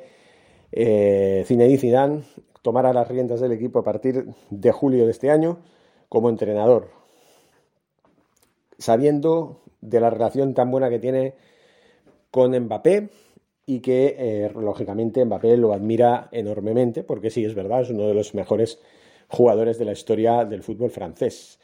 eh, 0.71 1.43
Zinedine 1.45 1.77
Zidane 1.77 2.21
tomara 2.63 2.93
las 2.93 3.07
riendas 3.07 3.39
del 3.39 3.51
equipo 3.51 3.79
a 3.79 3.83
partir 3.83 4.25
de 4.49 4.71
julio 4.71 5.05
de 5.05 5.11
este 5.11 5.29
año 5.29 5.59
como 6.09 6.29
entrenador 6.29 7.01
sabiendo 8.81 9.61
de 9.79 9.99
la 9.99 10.09
relación 10.09 10.53
tan 10.53 10.71
buena 10.71 10.89
que 10.89 10.99
tiene 10.99 11.35
con 12.29 12.57
Mbappé 12.57 13.09
y 13.65 13.79
que 13.79 14.15
eh, 14.17 14.51
lógicamente 14.53 15.23
Mbappé 15.23 15.55
lo 15.57 15.73
admira 15.73 16.29
enormemente 16.31 17.03
porque 17.03 17.29
sí, 17.29 17.45
es 17.45 17.55
verdad, 17.55 17.81
es 17.81 17.89
uno 17.89 18.07
de 18.07 18.13
los 18.13 18.33
mejores 18.33 18.79
jugadores 19.27 19.77
de 19.77 19.85
la 19.85 19.91
historia 19.93 20.43
del 20.43 20.63
fútbol 20.63 20.89
francés. 20.89 21.59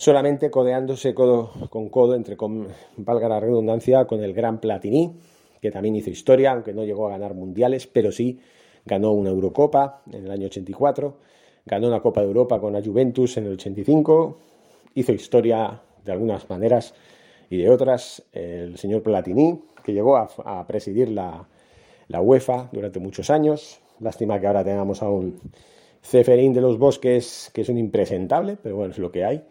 Solamente 0.00 0.48
codeándose 0.48 1.12
codo 1.12 1.50
con 1.70 1.88
codo, 1.88 2.14
entre 2.14 2.36
con, 2.36 2.68
valga 2.98 3.28
la 3.28 3.40
redundancia, 3.40 4.04
con 4.04 4.22
el 4.22 4.32
gran 4.32 4.60
Platini, 4.60 5.18
que 5.60 5.72
también 5.72 5.96
hizo 5.96 6.08
historia, 6.08 6.52
aunque 6.52 6.72
no 6.72 6.84
llegó 6.84 7.08
a 7.08 7.10
ganar 7.10 7.34
mundiales, 7.34 7.88
pero 7.88 8.12
sí 8.12 8.38
ganó 8.86 9.10
una 9.10 9.30
Eurocopa 9.30 10.02
en 10.12 10.24
el 10.24 10.30
año 10.30 10.46
84, 10.46 11.16
ganó 11.66 11.88
una 11.88 11.98
Copa 11.98 12.20
de 12.20 12.28
Europa 12.28 12.60
con 12.60 12.74
la 12.74 12.80
Juventus 12.80 13.38
en 13.38 13.46
el 13.46 13.54
85, 13.54 14.38
hizo 14.94 15.10
historia 15.10 15.82
de 16.04 16.12
algunas 16.12 16.48
maneras 16.48 16.94
y 17.50 17.56
de 17.56 17.68
otras, 17.68 18.22
el 18.32 18.78
señor 18.78 19.02
Platini, 19.02 19.60
que 19.82 19.92
llegó 19.92 20.16
a, 20.16 20.64
presidir 20.68 21.08
la, 21.08 21.44
UEFA 22.08 22.68
durante 22.70 23.00
muchos 23.00 23.30
años. 23.30 23.80
Lástima 23.98 24.38
que 24.38 24.46
ahora 24.46 24.62
tengamos 24.62 25.02
a 25.02 25.08
un 25.08 25.40
Ceferín 26.04 26.52
de 26.52 26.60
los 26.60 26.78
Bosques, 26.78 27.50
que 27.52 27.62
es 27.62 27.68
un 27.68 27.78
impresentable, 27.78 28.56
pero 28.62 28.76
bueno, 28.76 28.92
es 28.92 28.98
lo 28.98 29.10
que 29.10 29.24
hay. 29.24 29.42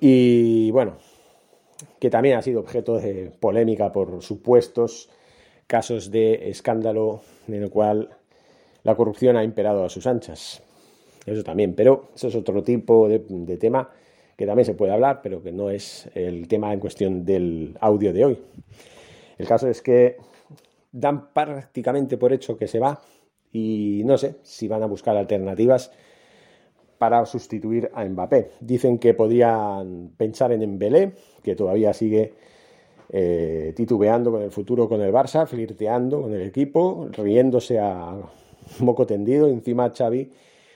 Y 0.00 0.70
bueno, 0.70 0.96
que 1.98 2.10
también 2.10 2.36
ha 2.36 2.42
sido 2.42 2.60
objeto 2.60 2.98
de 2.98 3.32
polémica 3.40 3.92
por 3.92 4.22
supuestos 4.22 5.10
casos 5.66 6.10
de 6.10 6.48
escándalo 6.50 7.20
en 7.46 7.62
el 7.62 7.70
cual 7.70 8.10
la 8.84 8.94
corrupción 8.94 9.36
ha 9.36 9.44
imperado 9.44 9.84
a 9.84 9.88
sus 9.88 10.06
anchas. 10.06 10.62
Eso 11.26 11.42
también, 11.44 11.74
pero 11.74 12.08
eso 12.14 12.28
es 12.28 12.34
otro 12.34 12.62
tipo 12.62 13.08
de 13.08 13.56
tema 13.58 13.90
que 14.36 14.46
también 14.46 14.64
se 14.64 14.74
puede 14.74 14.92
hablar, 14.92 15.20
pero 15.20 15.42
que 15.42 15.50
no 15.50 15.68
es 15.68 16.08
el 16.14 16.46
tema 16.46 16.72
en 16.72 16.78
cuestión 16.78 17.24
del 17.24 17.76
audio 17.80 18.12
de 18.12 18.24
hoy. 18.24 18.38
El 19.36 19.46
caso 19.46 19.68
es 19.68 19.82
que 19.82 20.16
dan 20.92 21.32
prácticamente 21.32 22.16
por 22.16 22.32
hecho 22.32 22.56
que 22.56 22.68
se 22.68 22.78
va 22.78 23.02
y 23.52 24.02
no 24.04 24.16
sé 24.16 24.36
si 24.42 24.68
van 24.68 24.82
a 24.82 24.86
buscar 24.86 25.16
alternativas 25.16 25.90
para 26.98 27.24
sustituir 27.26 27.90
a 27.94 28.04
Mbappé. 28.04 28.50
Dicen 28.60 28.98
que 28.98 29.14
podían 29.14 30.10
pensar 30.16 30.52
en 30.52 30.62
Embelé, 30.62 31.12
que 31.42 31.54
todavía 31.54 31.92
sigue 31.92 32.34
eh, 33.10 33.72
titubeando 33.74 34.32
con 34.32 34.42
el 34.42 34.50
futuro 34.50 34.88
con 34.88 35.00
el 35.00 35.12
Barça, 35.12 35.46
flirteando 35.46 36.22
con 36.22 36.34
el 36.34 36.42
equipo, 36.42 37.08
riéndose 37.12 37.78
a 37.78 38.16
moco 38.80 39.06
tendido. 39.06 39.48
Encima 39.48 39.92
Xavi 39.96 40.30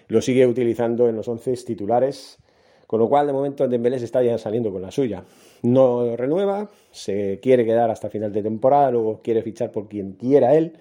lo 0.08 0.22
sigue 0.22 0.46
utilizando 0.46 1.08
en 1.08 1.16
los 1.16 1.28
once 1.28 1.52
titulares 1.64 2.38
con 2.92 3.00
lo 3.00 3.08
cual, 3.08 3.26
de 3.26 3.32
momento, 3.32 3.66
Dembélé 3.66 3.98
se 3.98 4.04
está 4.04 4.22
ya 4.22 4.36
saliendo 4.36 4.70
con 4.70 4.82
la 4.82 4.90
suya. 4.90 5.24
No 5.62 6.14
renueva, 6.14 6.68
se 6.90 7.40
quiere 7.40 7.64
quedar 7.64 7.90
hasta 7.90 8.10
final 8.10 8.34
de 8.34 8.42
temporada, 8.42 8.90
luego 8.90 9.22
quiere 9.22 9.40
fichar 9.40 9.72
por 9.72 9.88
quien 9.88 10.12
quiera 10.12 10.54
él 10.54 10.74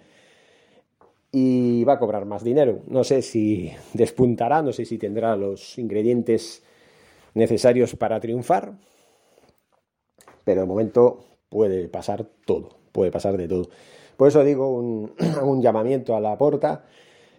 y 1.32 1.84
va 1.84 1.94
a 1.94 2.00
cobrar 2.00 2.26
más 2.26 2.44
dinero. 2.44 2.82
No 2.88 3.04
sé 3.04 3.22
si 3.22 3.72
despuntará, 3.94 4.62
no 4.62 4.74
sé 4.74 4.86
si 4.86 4.98
tendrá 4.98 5.36
los 5.36 5.78
ingredientes 5.78 6.64
necesarios 7.34 7.96
para 7.96 8.20
triunfar, 8.20 8.74
pero 10.44 10.62
de 10.62 10.68
momento 10.68 11.24
puede 11.50 11.88
pasar 11.88 12.26
todo, 12.46 12.70
puede 12.92 13.12
pasar 13.12 13.38
de 13.38 13.48
todo. 13.48 13.70
Por 14.18 14.28
eso 14.28 14.44
digo 14.44 14.70
un, 14.70 15.14
llamamiento 15.62 16.16
a 16.16 16.20
la 16.20 16.38
porta. 16.38 16.86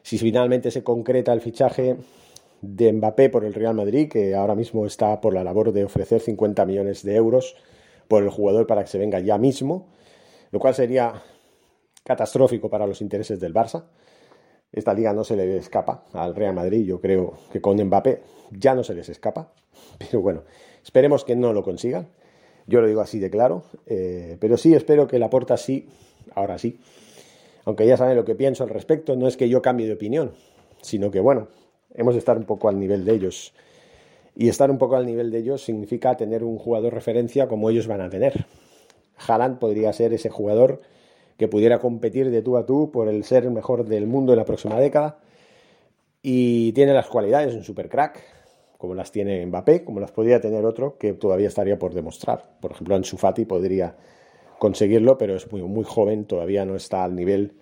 Si 0.02 0.18
finalmente 0.18 0.70
se 0.70 0.82
concreta 0.82 1.32
el 1.32 1.40
fichaje 1.40 1.96
de 2.60 2.92
Mbappé 2.92 3.28
por 3.28 3.44
el 3.44 3.54
Real 3.54 3.74
Madrid, 3.74 4.08
que 4.10 4.34
ahora 4.34 4.54
mismo 4.54 4.86
está 4.86 5.20
por 5.20 5.34
la 5.34 5.44
labor 5.44 5.72
de 5.72 5.84
ofrecer 5.84 6.20
50 6.20 6.64
millones 6.66 7.04
de 7.04 7.14
euros 7.14 7.56
por 8.08 8.22
el 8.22 8.30
jugador 8.30 8.66
para 8.66 8.82
que 8.82 8.90
se 8.90 8.98
venga 8.98 9.20
ya 9.20 9.38
mismo, 9.38 9.86
lo 10.50 10.58
cual 10.58 10.74
sería 10.74 11.22
catastrófico 12.04 12.68
para 12.68 12.86
los 12.86 13.00
intereses 13.00 13.40
del 13.40 13.54
Barça. 13.54 13.84
Esta 14.72 14.94
liga 14.94 15.12
no 15.12 15.24
se 15.24 15.36
le 15.36 15.56
escapa 15.56 16.04
al 16.12 16.34
Real 16.34 16.54
Madrid, 16.54 16.86
yo 16.86 17.00
creo 17.00 17.34
que 17.52 17.60
con 17.60 17.82
Mbappé 17.82 18.22
ya 18.50 18.74
no 18.74 18.82
se 18.84 18.94
les 18.94 19.08
escapa, 19.08 19.52
pero 19.98 20.20
bueno, 20.20 20.42
esperemos 20.82 21.24
que 21.24 21.36
no 21.36 21.52
lo 21.52 21.62
consigan. 21.62 22.08
Yo 22.66 22.80
lo 22.80 22.86
digo 22.86 23.00
así 23.00 23.18
de 23.18 23.28
claro, 23.28 23.64
eh, 23.86 24.36
pero 24.40 24.56
sí 24.56 24.72
espero 24.74 25.08
que 25.08 25.18
la 25.18 25.28
porta 25.28 25.56
sí, 25.56 25.88
ahora 26.34 26.58
sí, 26.58 26.78
aunque 27.64 27.86
ya 27.86 27.96
saben 27.96 28.16
lo 28.16 28.24
que 28.24 28.34
pienso 28.34 28.64
al 28.64 28.70
respecto, 28.70 29.16
no 29.16 29.26
es 29.26 29.36
que 29.36 29.48
yo 29.48 29.62
cambie 29.62 29.86
de 29.86 29.94
opinión, 29.94 30.32
sino 30.80 31.10
que 31.10 31.20
bueno, 31.20 31.48
hemos 31.94 32.14
de 32.14 32.18
estar 32.18 32.36
un 32.36 32.44
poco 32.44 32.68
al 32.68 32.78
nivel 32.78 33.04
de 33.04 33.14
ellos. 33.14 33.52
Y 34.34 34.48
estar 34.48 34.70
un 34.70 34.78
poco 34.78 34.96
al 34.96 35.04
nivel 35.04 35.30
de 35.30 35.38
ellos 35.38 35.62
significa 35.62 36.16
tener 36.16 36.42
un 36.42 36.56
jugador 36.56 36.94
referencia 36.94 37.48
como 37.48 37.68
ellos 37.68 37.86
van 37.86 38.00
a 38.00 38.08
tener. 38.08 38.46
Haaland 39.26 39.58
podría 39.58 39.92
ser 39.92 40.14
ese 40.14 40.30
jugador 40.30 40.80
que 41.42 41.48
pudiera 41.48 41.80
competir 41.80 42.30
de 42.30 42.40
tú 42.40 42.56
a 42.56 42.64
tú 42.64 42.92
por 42.92 43.08
el 43.08 43.24
ser 43.24 43.50
mejor 43.50 43.84
del 43.84 44.06
mundo 44.06 44.32
en 44.32 44.38
la 44.38 44.44
próxima 44.44 44.78
década. 44.78 45.18
Y 46.22 46.70
tiene 46.70 46.94
las 46.94 47.08
cualidades, 47.08 47.52
un 47.52 47.64
super 47.64 47.88
crack, 47.88 48.22
como 48.78 48.94
las 48.94 49.10
tiene 49.10 49.44
Mbappé, 49.44 49.82
como 49.82 49.98
las 49.98 50.12
podría 50.12 50.40
tener 50.40 50.64
otro 50.64 50.96
que 50.98 51.14
todavía 51.14 51.48
estaría 51.48 51.80
por 51.80 51.94
demostrar. 51.94 52.58
Por 52.60 52.70
ejemplo, 52.70 52.94
Ansu 52.94 53.16
podría 53.48 53.96
conseguirlo, 54.60 55.18
pero 55.18 55.34
es 55.34 55.50
muy, 55.50 55.62
muy 55.62 55.82
joven, 55.82 56.26
todavía 56.26 56.64
no 56.64 56.76
está 56.76 57.02
al 57.02 57.16
nivel, 57.16 57.54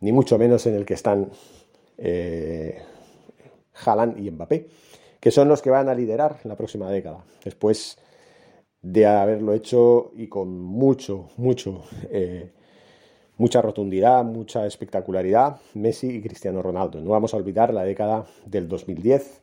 ni 0.00 0.10
mucho 0.10 0.38
menos 0.38 0.66
en 0.66 0.76
el 0.76 0.86
que 0.86 0.94
están 0.94 1.30
eh, 1.98 2.78
y 4.16 4.30
Mbappé, 4.30 4.68
que 5.20 5.30
son 5.30 5.48
los 5.48 5.60
que 5.60 5.68
van 5.68 5.90
a 5.90 5.94
liderar 5.94 6.38
la 6.44 6.56
próxima 6.56 6.90
década. 6.90 7.26
Después 7.44 7.98
de 8.80 9.04
haberlo 9.04 9.52
hecho 9.52 10.12
y 10.16 10.28
con 10.28 10.58
mucho, 10.58 11.28
mucho, 11.36 11.82
eh, 12.10 12.52
mucha 13.38 13.62
rotundidad, 13.62 14.24
mucha 14.24 14.66
espectacularidad, 14.66 15.60
Messi 15.74 16.08
y 16.16 16.20
Cristiano 16.20 16.60
Ronaldo. 16.60 17.00
No 17.00 17.10
vamos 17.10 17.32
a 17.32 17.36
olvidar 17.36 17.72
la 17.72 17.84
década 17.84 18.26
del 18.44 18.68
2010, 18.68 19.40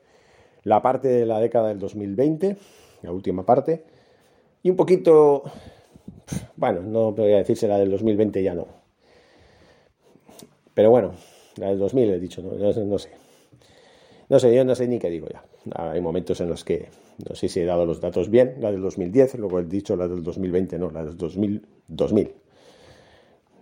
la 0.63 0.81
parte 0.81 1.07
de 1.07 1.25
la 1.25 1.39
década 1.39 1.69
del 1.69 1.79
2020, 1.79 2.57
la 3.01 3.11
última 3.11 3.45
parte, 3.45 3.83
y 4.61 4.69
un 4.69 4.75
poquito, 4.75 5.43
bueno, 6.55 6.81
no 6.81 7.13
voy 7.13 7.33
a 7.33 7.37
decirse 7.37 7.67
la 7.67 7.77
del 7.77 7.89
2020 7.89 8.43
ya 8.43 8.53
no. 8.53 8.67
Pero 10.73 10.89
bueno, 10.89 11.13
la 11.55 11.69
del 11.69 11.79
2000 11.79 12.09
he 12.09 12.19
dicho, 12.19 12.41
no 12.41 12.99
sé. 12.99 13.11
No 14.27 14.39
sé, 14.39 14.55
yo 14.55 14.65
no 14.65 14.73
sé 14.75 14.87
ni 14.87 14.97
qué 14.97 15.09
digo 15.09 15.27
ya. 15.31 15.45
Hay 15.75 16.01
momentos 16.01 16.41
en 16.41 16.49
los 16.49 16.63
que 16.63 16.89
no 17.29 17.35
sé 17.35 17.47
si 17.47 17.61
he 17.61 17.65
dado 17.65 17.85
los 17.85 18.01
datos 18.01 18.29
bien, 18.29 18.55
la 18.59 18.71
del 18.71 18.81
2010, 18.81 19.35
luego 19.35 19.59
he 19.59 19.63
dicho 19.63 19.95
la 19.95 20.07
del 20.07 20.23
2020, 20.23 20.79
no, 20.79 20.91
la 20.91 21.05
del 21.05 21.15
2000, 21.15 21.65
2000. 21.87 22.33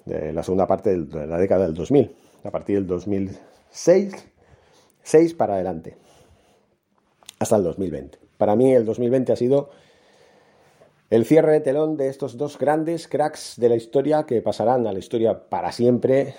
De 0.06 0.34
la 0.34 0.44
segunda 0.44 0.68
parte 0.68 0.98
de 0.98 1.28
la 1.28 1.38
década 1.38 1.66
del 1.66 1.74
2000, 1.74 2.16
a 2.44 2.52
partir 2.52 2.76
del 2.76 2.88
2006, 2.88 4.14
6 5.04 5.34
para 5.34 5.56
adelante. 5.56 5.98
hasta 7.40 7.58
el 7.58 7.64
2020. 7.64 8.20
Para 8.38 8.56
mí 8.56 8.74
el 8.74 8.86
2020 8.86 9.34
ha 9.34 9.36
sido 9.36 9.70
el 11.10 11.26
cierre 11.26 11.52
de 11.52 11.60
telón 11.60 11.98
de 11.98 12.08
estos 12.08 12.38
dos 12.38 12.58
grandes 12.58 13.08
cracks 13.08 13.56
de 13.58 13.70
la 13.70 13.76
historia 13.76 14.24
que 14.24 14.42
pasarán 14.42 14.88
a 14.88 14.94
la 14.94 15.00
historia 15.00 15.48
para 15.48 15.72
siempre 15.72 16.34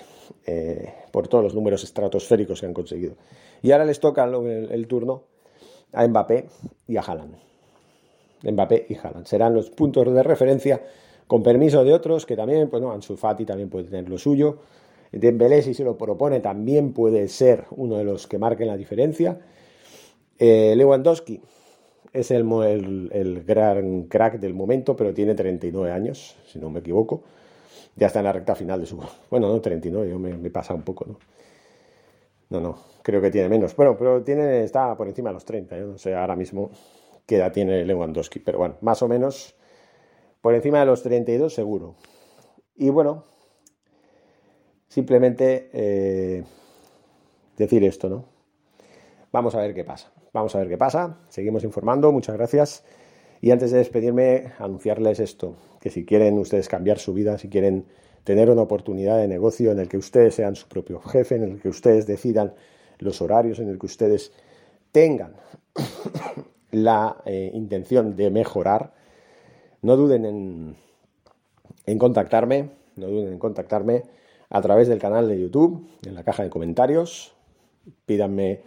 eh, 0.45 0.93
por 1.11 1.27
todos 1.27 1.43
los 1.43 1.55
números 1.55 1.83
estratosféricos 1.83 2.59
que 2.59 2.65
han 2.65 2.73
conseguido. 2.73 3.15
Y 3.61 3.71
ahora 3.71 3.85
les 3.85 3.99
toca 3.99 4.25
el, 4.25 4.87
turno 4.87 5.23
a 5.93 6.05
Mbappé 6.07 6.49
y 6.87 6.97
a 6.97 7.01
Haaland. 7.01 7.35
Mbappé 8.43 8.87
y 8.89 8.95
Haaland 8.95 9.25
serán 9.25 9.53
los 9.53 9.69
puntos 9.69 10.13
de 10.13 10.23
referencia 10.23 10.81
con 11.27 11.43
permiso 11.43 11.83
de 11.83 11.93
otros 11.93 12.25
que 12.25 12.35
también, 12.35 12.69
pues 12.69 12.81
no, 12.81 12.91
Ansu 12.91 13.17
Fati 13.17 13.45
también 13.45 13.69
puede 13.69 13.85
tener 13.85 14.09
lo 14.09 14.17
suyo. 14.17 14.59
Dembélé 15.11 15.61
si 15.61 15.73
se 15.73 15.83
lo 15.83 15.97
propone 15.97 16.39
también 16.39 16.91
puede 16.93 17.27
ser 17.27 17.65
uno 17.71 17.97
de 17.97 18.03
los 18.03 18.27
que 18.27 18.37
marquen 18.37 18.67
la 18.67 18.77
diferencia. 18.77 19.39
Eh, 20.37 20.73
Lewandowski 20.75 21.41
es 22.11 22.31
el, 22.31 23.43
gran 23.45 24.03
crack 24.03 24.39
del 24.39 24.53
momento, 24.53 24.95
pero 24.95 25.13
tiene 25.13 25.35
39 25.35 25.91
años, 25.91 26.37
si 26.45 26.59
no 26.59 26.69
me 26.69 26.79
equivoco. 26.79 27.23
Ya 27.95 28.07
está 28.07 28.19
en 28.19 28.25
la 28.25 28.33
recta 28.33 28.55
final 28.55 28.79
de 28.81 28.85
su... 28.85 28.97
Bueno, 29.29 29.47
no 29.47 29.61
39, 29.61 30.09
yo 30.09 30.19
me, 30.19 30.37
me 30.37 30.49
pasa 30.49 30.73
un 30.73 30.81
poco, 30.81 31.05
¿no? 31.05 31.17
No, 32.49 32.61
no, 32.61 32.77
creo 33.01 33.21
que 33.21 33.31
tiene 33.31 33.49
menos. 33.49 33.75
Bueno, 33.75 33.95
pero 33.97 34.21
tiene, 34.23 34.63
está 34.63 34.95
por 34.95 35.07
encima 35.07 35.29
de 35.29 35.33
los 35.33 35.45
30, 35.45 35.77
yo 35.77 35.87
no 35.87 35.97
sé 35.97 36.13
ahora 36.13 36.35
mismo 36.35 36.69
qué 37.25 37.37
edad 37.37 37.51
tiene 37.51 37.83
Lewandowski, 37.85 38.39
pero 38.39 38.59
bueno, 38.59 38.75
más 38.81 39.01
o 39.01 39.07
menos 39.07 39.55
por 40.45 40.53
encima 40.53 40.79
de 40.79 40.85
los 40.85 41.01
32 41.01 41.51
seguro. 41.51 41.95
Y 42.75 42.91
bueno, 42.91 43.23
simplemente 44.87 45.71
eh, 45.73 46.43
decir 47.57 47.83
esto, 47.83 48.09
¿no? 48.09 48.25
Vamos 49.31 49.55
a 49.55 49.61
ver 49.61 49.73
qué 49.73 49.83
pasa. 49.83 50.11
Vamos 50.33 50.53
a 50.53 50.59
ver 50.59 50.69
qué 50.69 50.77
pasa. 50.77 51.17
Seguimos 51.29 51.63
informando. 51.63 52.11
Muchas 52.11 52.37
gracias. 52.37 52.85
Y 53.41 53.49
antes 53.49 53.71
de 53.71 53.79
despedirme, 53.79 54.51
anunciarles 54.59 55.19
esto, 55.19 55.55
que 55.81 55.89
si 55.89 56.05
quieren 56.05 56.37
ustedes 56.37 56.69
cambiar 56.69 56.99
su 56.99 57.15
vida, 57.15 57.39
si 57.39 57.49
quieren 57.49 57.87
tener 58.23 58.51
una 58.51 58.61
oportunidad 58.61 59.17
de 59.17 59.27
negocio 59.27 59.71
en 59.71 59.79
el 59.79 59.89
que 59.89 59.97
ustedes 59.97 60.35
sean 60.35 60.55
su 60.55 60.67
propio 60.67 61.01
jefe, 61.01 61.37
en 61.37 61.43
el 61.45 61.59
que 61.59 61.69
ustedes 61.69 62.05
decidan 62.05 62.53
los 62.99 63.19
horarios, 63.19 63.57
en 63.57 63.69
el 63.69 63.79
que 63.79 63.87
ustedes 63.87 64.31
tengan 64.91 65.37
la 66.69 67.23
eh, 67.25 67.49
intención 67.51 68.15
de 68.15 68.29
mejorar, 68.29 68.93
no 69.85 69.95
duden 69.97 70.25
en, 71.85 71.97
contactarme, 71.99 72.71
no 72.95 73.07
duden 73.07 73.33
en 73.33 73.39
contactarme 73.39 74.01
a 74.49 74.59
través 74.61 74.87
del 74.87 74.97
canal 74.97 75.27
de 75.27 75.39
YouTube, 75.39 75.87
en 76.05 76.15
la 76.15 76.23
caja 76.23 76.41
de 76.41 76.49
comentarios. 76.49 77.35
Pídanme 78.07 78.61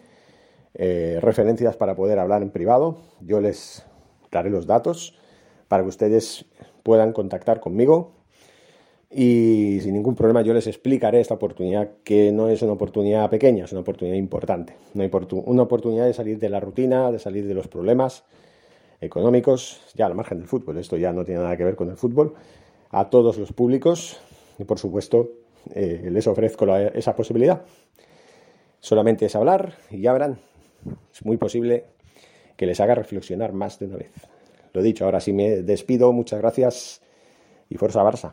eh, 0.75 1.19
referencias 1.21 1.77
para 1.77 1.97
poder 1.97 2.21
hablar 2.21 2.43
en 2.43 2.51
privado. 2.51 2.99
Yo 3.21 3.41
les 3.41 3.85
daré 4.31 4.49
los 4.49 4.69
datos 4.69 5.19
para 5.67 5.83
que 5.83 5.89
ustedes 5.89 6.45
puedan 6.85 7.13
contactar 7.13 7.59
conmigo 7.59 8.13
y 9.11 9.81
sin 9.83 9.95
ningún 9.95 10.15
problema 10.15 10.43
yo 10.43 10.55
les 10.55 10.69
explicaré 10.69 11.21
esta 11.21 11.35
oportunidad 11.35 11.91
que 12.05 12.31
no 12.31 12.49
es 12.49 12.63
una 12.63 12.73
oportunidad 12.73 13.29
pequeña, 13.29 13.65
es 13.65 13.73
una 13.73 13.81
oportunidad 13.81 14.17
importante, 14.17 14.77
una 14.95 15.63
oportunidad 15.63 16.07
de 16.07 16.13
salir 16.13 16.39
de 16.39 16.49
la 16.49 16.61
rutina, 16.61 17.11
de 17.11 17.19
salir 17.19 17.49
de 17.49 17.55
los 17.55 17.67
problemas 17.67 18.25
económicos, 19.01 19.81
ya 19.95 20.07
al 20.07 20.15
margen 20.15 20.39
del 20.39 20.49
fútbol, 20.49 20.79
esto 20.79 20.97
ya 20.97 21.13
no 21.13 21.25
tiene 21.25 21.41
nada 21.41 21.57
que 21.57 21.65
ver 21.65 21.77
con 21.77 21.91
el 21.91 21.97
fútbol, 21.97 22.35
a 22.91 23.11
todos 23.11 23.39
los 23.39 23.53
públicos 23.53 24.19
y 24.59 24.65
por 24.65 24.79
supuesto 24.79 25.31
eh, 25.75 26.09
les 26.11 26.27
ofrezco 26.27 26.67
esa 26.77 27.15
posibilidad. 27.15 27.63
Solamente 28.81 29.27
es 29.27 29.37
hablar 29.37 29.75
y 29.91 30.01
ya 30.01 30.13
verán, 30.13 30.39
es 31.13 31.25
muy 31.25 31.37
posible 31.37 31.85
que 32.57 32.67
les 32.67 32.81
haga 32.81 32.95
reflexionar 32.95 33.53
más 33.53 33.79
de 33.79 33.87
una 33.87 33.97
vez. 33.97 34.13
Lo 34.73 34.83
dicho, 34.83 35.05
ahora 35.05 35.21
sí 35.21 35.33
me 35.33 35.63
despido, 35.63 36.13
muchas 36.13 36.41
gracias 36.41 37.03
y 37.69 37.77
fuerza 37.77 38.03
Barça. 38.03 38.33